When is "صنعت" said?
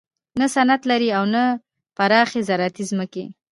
0.55-0.81